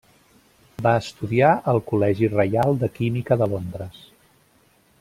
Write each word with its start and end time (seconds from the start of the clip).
Va 0.85 0.93
estudiar 1.01 1.51
al 1.73 1.81
Col·legi 1.91 2.29
Reial 2.31 2.81
de 2.85 2.89
Química 2.97 3.39
de 3.43 3.49
Londres. 3.53 4.01